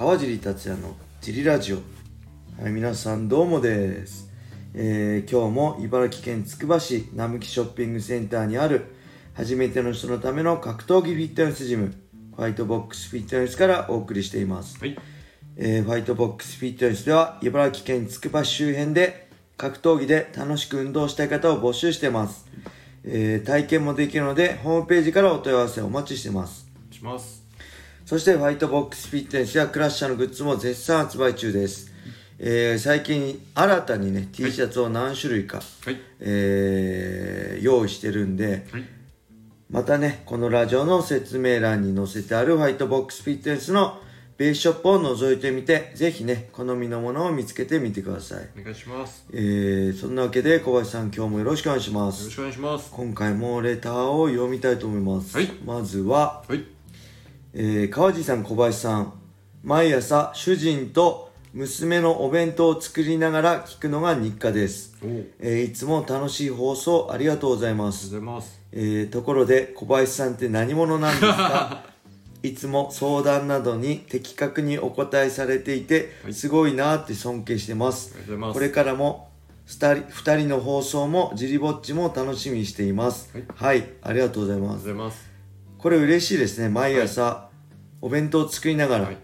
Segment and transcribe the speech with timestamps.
[0.00, 1.76] 川尻達也のジリラジオ。
[2.58, 4.32] はい皆さんどうもです、
[4.72, 8.86] えー今日も茨城県つくば市並木ショッピングセンターにある
[9.34, 11.92] 初めての人のための格闘技フィットネスジム
[12.34, 14.96] ファイトボックスフィットネスからお送りしています、はい。
[15.58, 19.28] えーファイトボックスフィットネスでは茨城県つくば市周辺で
[19.58, 22.46] 格闘技で楽しく運動したい方を募集してます、
[23.04, 26.70] えー体験もできるのでホームページからお問い合わせお待ちしてます。
[26.90, 27.39] します。
[28.10, 31.92] そしてファイトボックスフィットネスやクラッシャーのグッズも絶賛発売中です、
[32.40, 35.96] えー最近新たにね T シャツを何種類か、はい。
[36.18, 38.84] えー用意してるんではい。
[39.70, 44.00] またねこのラジオの説明欄に載せてあるファイトボックスフィットネスの
[44.38, 49.20] ベースショップを覗いてみてぜひね好みのものを見つけてみてください、お願いします。
[49.20, 52.90] よえーそんなわけで小林さん今日もよろしくお願いしますろしくお願いします。
[52.90, 56.64] 今回もレターを読みたいと思います、はいまずははい。
[57.52, 59.12] えー川地さん小林さん。
[59.62, 68.60] 毎朝主人と娘のお弁当を作りながら聞くのが日課です、えーいつも楽しい放送ありがとうございます、ございます。
[68.72, 71.84] えーところで小林さんって何者なんですか？
[72.42, 76.34] いつも相談などに的確にお答えされていて、はい。
[76.34, 78.14] すごいなって尊敬してます。
[78.38, 78.54] ます。
[78.54, 79.28] これからも
[79.66, 83.28] 2人二人の放送もジリぼっちも楽しみにしています。
[83.56, 85.29] はい、ありがとうございありがとうございます。
[85.80, 86.68] これ嬉しいですね。
[86.68, 87.48] 毎朝、
[88.02, 89.16] お弁当を作りながら、はい。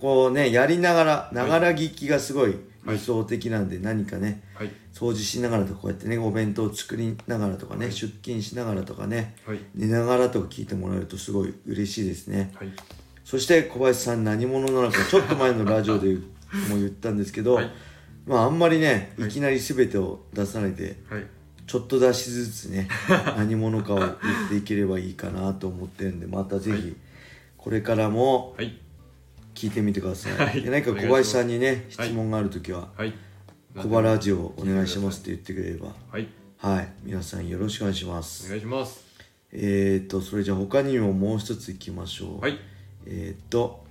[0.00, 2.96] こうねやりながらながら聞きがすごいはい。
[2.96, 4.70] 理想的なんで、何かねはい。
[4.92, 7.94] 掃除しながらとかこうやってねお弁当を作りながらとかね、はい。
[7.94, 9.58] 出勤しながらとかねはい。
[9.74, 12.52] 寝ながらとか聞いてもらえるとすごい嬉しいですね。
[12.54, 12.68] はい。
[13.24, 16.20] そして小林さん何者なのか ちょっと前のラジオでも
[16.76, 17.70] 言ったんですけど、はい。
[18.26, 19.28] まああんまりねはい。
[19.28, 21.26] いきなり全てを出さないで、はい。
[21.66, 22.88] ちょっと出しずつね
[23.36, 24.12] 何者かを言っ
[24.50, 26.96] ていければいいかなと思ってるんでまたぜはいひ
[27.56, 28.78] これからもはい。
[29.54, 33.14] 聞いてみてください、はいで何か小林さんにね質問がある時ははい。
[33.76, 36.28] 「小原ラジオお願いします」って言ってくれればはい。
[36.58, 39.04] はい皆さんよろしくお願いしまおす願いします。
[39.52, 42.54] えーとそれじゃあ他にももう一ついきましょうはい。
[42.54, 42.58] こ
[43.06, 43.84] えーと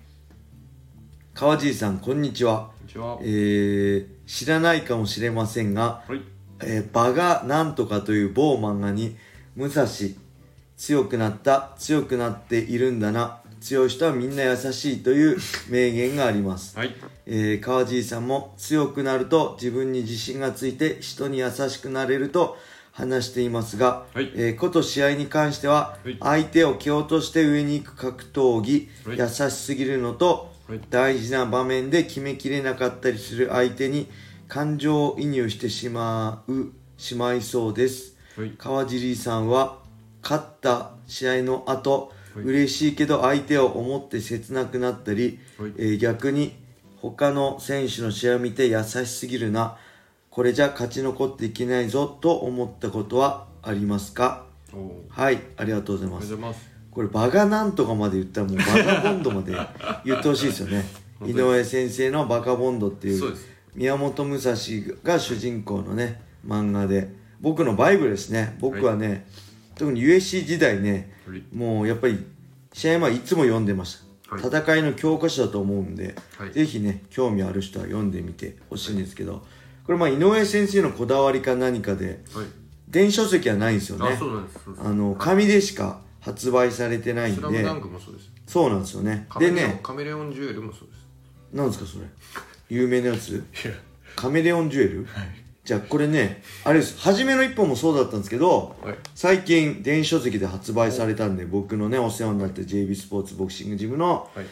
[1.34, 3.18] 川尻さんこんにちはんにちは。
[3.22, 6.22] えー知らないかもしれませんがはい。
[6.66, 9.16] えー、バガなんとかという某漫画に
[9.56, 9.86] 武蔵
[10.78, 13.40] 強くなった強くなっているんだな。
[13.64, 15.38] 強い人はみんな優しいという
[15.70, 16.94] 名言があります、はい。
[17.26, 22.58] えー川尻さんも強くなると自分に自信がついて人に優しくなれると
[22.92, 24.32] 話していますが、はい。
[24.36, 26.18] えーこと試合に関してははい。
[26.20, 29.18] 相手を蹴落として上に行く格闘技、はい。
[29.18, 30.82] 優しすぎるのと、はい。
[30.90, 34.10] 大事な場面で決めきれなかったりする相手に
[34.48, 38.54] 感情移入してしまうしまいそうですはい。
[38.58, 39.80] 川尻さんは
[40.22, 46.56] 勝った試合の後、はい嬉しいけど相手を思って切なくなったり、はいえー逆に
[46.98, 49.78] 他の選手の試合を見て優しすぎるな
[50.32, 54.46] これじゃ勝ち残っていけないぞと思ったことはありますか？
[55.10, 56.60] はいありがとうございます。
[56.90, 59.56] これバガなんとかまで言ったらもうバガボンドまで
[60.04, 60.84] 言ってほしいですよね
[61.26, 63.36] 井上先生の「バカボンド」っていう。
[63.76, 64.54] 宮本武蔵
[65.04, 67.24] が主人公のね漫画で。
[67.44, 68.56] 僕のバイブルですね。
[68.62, 69.28] 僕はね、
[69.76, 71.44] 特に USC 時代ねはい。
[71.54, 72.26] もうやっぱり
[72.72, 74.64] 試合前いつも読んでました、はい。
[74.64, 76.52] 戦いの教科書だと思うんで、はい。
[76.52, 79.46] ぜひね興味ある人は読んでみてほしいんですけど、
[79.86, 82.46] これまあ井上先生のこだわりか何かではい。
[82.88, 84.18] 電子書籍はないんですよね。
[84.80, 87.42] あ、の紙でしか発売されてないんで。
[87.42, 88.32] スラムダンクもそうです。
[88.48, 89.28] そうなんですよね。
[89.38, 91.04] でねカメレオンジュエルもそうです。
[91.52, 92.06] なんですかそれ
[92.70, 93.44] 有名なやつ？
[94.16, 95.08] カメレオンジュエル、
[95.64, 98.96] じゃあこれねあれです初めの一本もそうだったんですけどはい。
[99.16, 104.46] 最近電子書籍で発売されたんで僕のねお世話になって JB スポーツボクシングジムの、はい。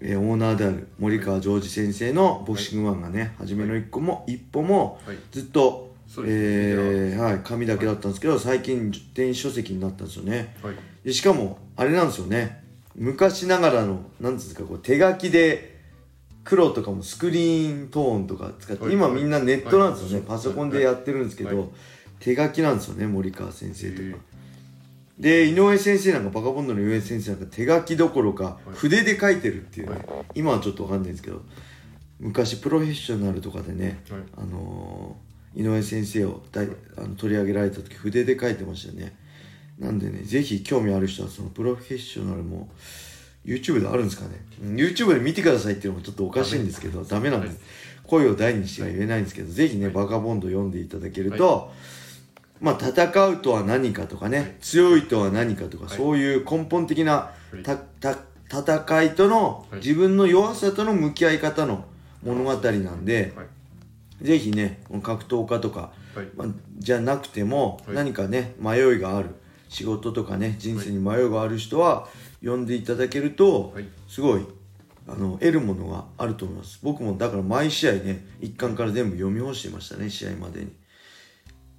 [0.00, 5.18] えーオーナーである森川ジョージ先生のボクシングワンがね、初めの一個も一歩もはい。
[5.30, 10.74] ずっと、そうですえーはい、紙だけだったんですけど最近電子書籍になったんですよねはい。
[11.04, 12.62] でしかもあれなんですよね
[12.94, 15.73] 昔ながらのなんつうんですかこう手書きで
[16.44, 18.92] 黒とかもスクリーントーンとか使って、はい。
[18.92, 20.26] 今みんなネットなんですよね、はい。
[20.26, 21.68] パソコンでやってるんですけど、はい。
[22.20, 24.18] 手書きなんですよね森川先生とへか
[25.18, 28.70] で井上先生なんかバカボンドの井上先生なんか手書きどころかい。
[28.74, 30.24] 筆で書いてるっていうね、はい。
[30.34, 31.42] 今はちょっとわかんないんですけど
[32.20, 34.20] 昔プロフェッショナルとかでね、はい。
[34.36, 35.24] あのー
[35.56, 36.68] 井上先生をだい。
[36.96, 39.16] あの取り上げられた時筆で書いてましたよね。
[39.78, 42.68] なんでねぜひ興味ある人はそのプロフェッショナルも
[43.44, 44.30] YouTube であるんですかね、
[44.62, 47.30] うん YouTube で見てくださいっていうのもちょっとおかしいんですけどダメ。
[47.30, 47.56] なんではい。
[48.04, 51.72] 声を大にしては言えないんですけど、ぜひね、バカボンド読んでいただけると、
[52.60, 55.96] まあ戦うとは何かとかね、強いとは何かとか、はい。
[55.96, 59.80] そういう根本的な戦いとの、はい。
[59.80, 61.84] 自分の弱さとの向き合い方の
[62.22, 63.42] 物語なんで、は
[64.22, 64.24] い。
[64.24, 66.26] ぜひね格闘家とか、はい。
[66.36, 66.48] まあ、
[66.78, 67.96] じゃなくても、はい。
[67.96, 69.30] 何かね迷いがある
[69.74, 72.06] 仕事とかね人生に迷いがある人は
[72.40, 73.88] 読んでいただけると、はい。
[74.08, 74.46] すごい
[75.08, 76.78] あの得るものがあると思います。
[76.80, 80.72] 僕もだから毎試合ね一巻から全部読み干してましたね試合までに。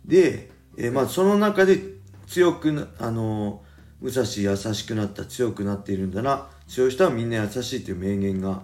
[0.04, 1.80] で、えーまあその中で
[2.28, 3.64] 強くなあの
[4.02, 8.62] 武蔵優しくなった強くなっているんだな強い人はみんな優しいという名言がはい。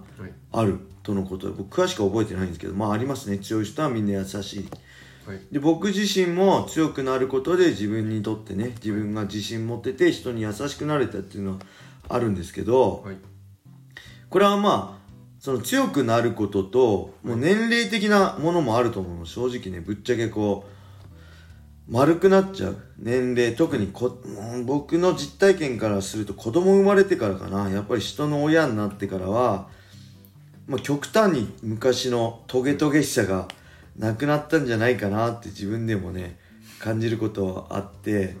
[0.52, 1.48] あるとのこと。
[1.48, 3.38] で僕詳しくは覚えてないんですけどまあありますね。
[3.38, 4.68] 強い人はみんな優しい
[5.26, 5.40] はい。
[5.50, 11.58] で僕自身も強くなることで自分にとってね自分が自信持ってて人に優しくなれたっていうのは
[12.08, 13.16] あるんですけどはい。
[14.28, 15.02] これはまあ
[15.38, 19.26] その強くなることともう年齢的なものもあると思うの。
[19.26, 20.72] 正直ねぶっちゃけこう
[21.92, 22.76] 丸くなっちゃう。
[22.98, 27.70] 年齢特にこうん僕の実体験からすると子供生まれてからかな。
[27.70, 29.68] やっぱり人の親になってからは、
[30.66, 33.48] まあ、極端に昔のトゲトゲしさが
[33.96, 36.38] なくなったんじゃないかなって自分でもね
[36.78, 38.36] 感じることはあって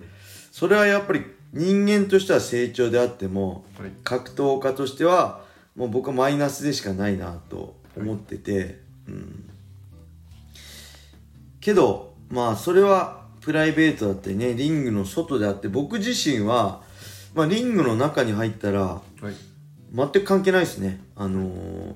[0.50, 3.90] それはやっぱり人間としては成長であってもはい。
[4.04, 5.42] 格闘家としては
[5.76, 9.50] もう僕はマイナスでしかないなと思ってて、うん、
[11.60, 16.82] けどまあそれはプライベートだったりねリングの外であって僕自身は、
[17.34, 19.00] まあ、リングの中に入ったらは
[19.30, 19.34] い。
[19.94, 21.00] 全く関係ないですね。
[21.16, 21.94] あのー、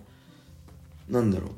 [1.09, 1.50] なんだろう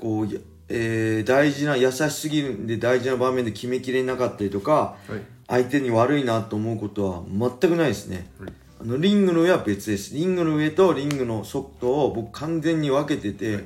[0.00, 5.20] こうやえー大事な優しすぎるんで大事な場面で決めきれなかったりとかはい。
[5.50, 8.30] 相手に悪いなと思うことは全くないですね。
[8.38, 8.52] はい。
[8.82, 10.14] あのリングの上は別です。
[10.14, 13.64] リングの上とリングの外を僕完全に分けてて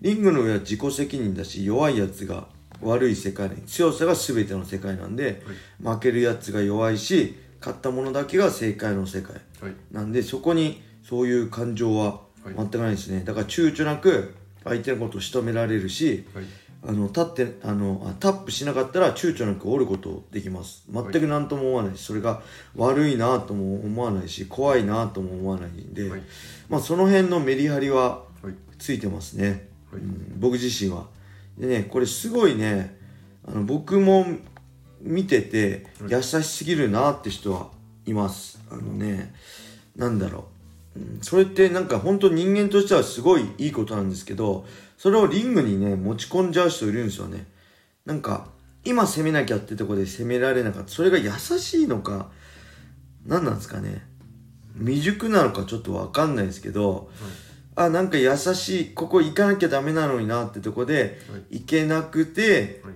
[0.00, 2.48] リングの上は自己責任だし弱いやつが
[2.82, 5.42] 悪い世界で強さが全ての世界なんで、
[5.82, 9.74] 負けるやつが弱いし勝ったものだけが正解の世界はい。
[9.92, 12.54] なんでそこにそういう感情ははい。
[12.56, 13.22] 全くないですね。
[13.24, 16.44] だから躊躇なく相手のことを仕留められるしはい。
[16.82, 20.84] あの立ってあのあタップしなかったら躊躇なく折ることできます。
[20.90, 22.42] 全く何とも思わないしそれが
[22.74, 26.22] 悪いなとも思わないし怖いなとも思わないんで、はい。
[26.70, 28.54] まあその辺のメリハリははい。
[28.78, 30.00] ついてますね、はい。
[30.00, 31.04] うん僕自身は。
[31.58, 32.96] でねこれすごいね
[33.46, 34.24] あの僕も
[35.02, 36.12] 見ててはい。
[36.12, 37.68] 優しすぎるなって人は
[38.06, 38.58] います。
[38.70, 39.34] あのね
[39.96, 40.46] なんだろう、うん、
[41.22, 44.66] それってなんか本当人間としてはすごいいいことなんですけど
[44.98, 47.46] それをリングにね持ち込んじゃう人いるんですよね。
[48.04, 48.48] なんか
[48.84, 50.88] 今攻めなきゃってとこで攻められなかった。
[50.90, 52.30] それが優しいのか
[53.26, 54.06] 何なんですかね。
[54.78, 57.10] 未熟なのかちょっと分かんないですけど、
[57.74, 61.60] あなんか優しいここ行かなきゃダメなのになってとこではい。
[61.60, 62.94] 行けなくてはい。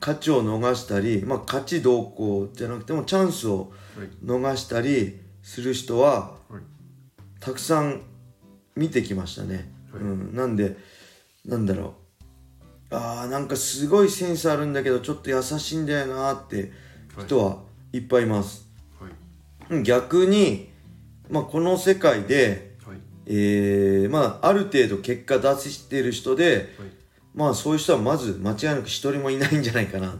[0.00, 4.08] 勝ちを逃したり、まあ、勝ちどうこうじゃなくてもチャンスをはい。
[4.24, 6.62] 逃したりする人ははい
[7.44, 8.00] たくさん
[8.74, 10.02] 見てきましたね、はい。
[10.02, 10.78] うん、なんで
[11.44, 11.94] なんだろ
[12.90, 12.94] う。
[12.96, 16.72] あーなんかすごいセンスあるんだけどちょっと優しいんだよなって
[17.18, 17.58] 人は
[17.92, 18.66] いっぱいいます、
[18.98, 19.10] はい。
[19.74, 20.70] うん逆に、
[21.28, 22.98] まあ、この世界ではい。
[23.26, 26.66] えーまあ、ある程度結果出してる人で、はい。
[27.34, 30.18] まあそういう人はまず間違いなく一人もいないんじゃないかな。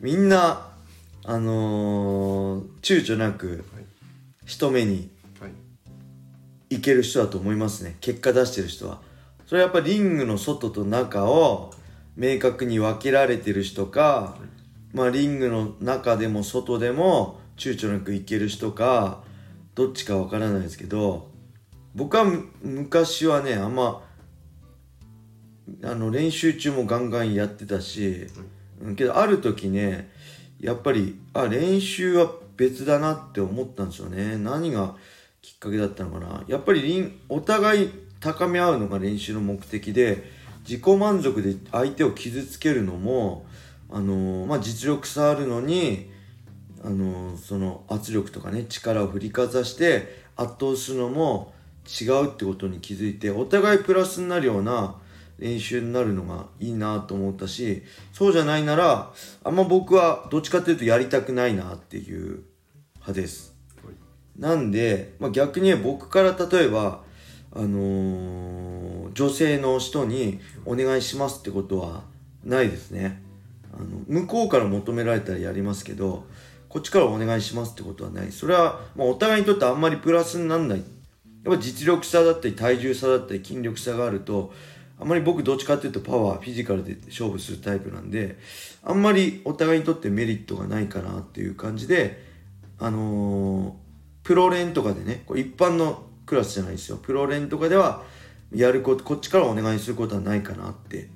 [0.00, 0.72] みんな、
[1.24, 3.84] あのー躊躇なくはい。
[4.46, 5.13] 一目には
[6.74, 7.96] いいける人だと思いますね。
[8.00, 9.00] 結果出してる人は。
[9.46, 11.72] それはやっぱりリングの外と中を
[12.16, 14.38] 明確に分けられてる人か、
[14.92, 19.22] まあリングの中でも外でも躊躇なくいける人か、
[19.74, 21.30] どっちかわからないですけど、
[21.94, 24.02] 僕はむ昔はね、あんま、
[25.82, 28.26] あの練習中もガンガンやってたし、
[28.80, 30.10] うんけどある時ね、
[30.60, 34.36] やっぱり、あ、練習は別だなって思ったんですよね。
[34.36, 34.96] 何が
[35.44, 36.42] きっかけだったのかな。
[36.48, 40.24] やっぱりお互い高め合うのが練習の目的で、
[40.66, 43.44] 自己満足で相手を傷つけるのも、
[43.90, 46.10] あのまあ、実力差あるのに、
[46.82, 51.54] あのその圧力とかね力を振りかざして圧倒するのも
[51.88, 54.96] 違うってことに気づいてお互いプラスになるような
[55.38, 57.82] 練習になるのがいいなと思ったし
[58.12, 62.42] そうじゃないならあんま僕はどっちかっていうとやりたくないなっていう
[62.96, 63.53] 派です
[64.38, 67.02] なんで、まあ、逆に僕から例えば
[67.52, 72.02] あのー女性の人にお願いしますってことは
[72.44, 73.22] ないですね。
[73.72, 76.24] あの向こうから求められたらやりますけど
[76.68, 78.32] こっちからお願いしますってことはない。
[78.32, 80.78] それは、まあ、お互いにとってあんまりプラスにならない。
[81.44, 84.52] やっぱ実力差だったり体重差だったり筋力差があると
[84.98, 88.38] あんまり僕どっちかっていうとパワーフィジカルで勝負するタイプなんで
[88.82, 92.24] あんまりお互いにとってメリットがないかなっていう感じで
[92.78, 93.83] あのー
[94.24, 96.96] プロ連とかでねこれ一般のクラスじゃないですよ。
[96.96, 98.02] プロ連とかでは
[98.52, 101.08] やることこっちからお願いすることはないかなって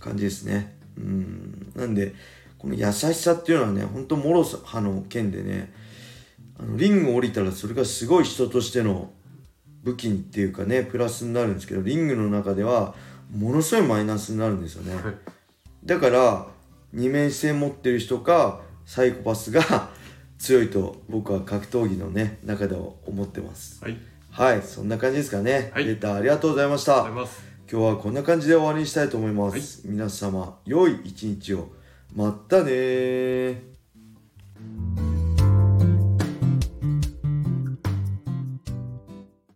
[0.00, 0.76] 感じですね。
[0.96, 1.72] うん。
[1.76, 2.14] なんで
[2.58, 5.72] この優しさっていうのはね本当もろ刃の剣でね
[6.58, 9.10] あのリングを降りたらそれがすごい人としての
[9.82, 12.94] 武器っていうかねプラスになるんですけどリングの中では
[13.30, 15.14] ものすごいマイナスになるんですよね、はい。
[15.84, 16.46] だから
[16.92, 19.90] 二面性持ってる人かサイコパスが
[20.38, 23.82] 強いと僕は格闘技のね中では思ってます。
[23.82, 23.96] はい。
[24.30, 25.86] はいそんな感じですかね、はい。
[25.86, 27.08] レターありがとうございました。
[27.08, 31.68] 今日はこんな感じで終わりにしたいと思います、皆様良い一日を。
[32.14, 33.56] まったねー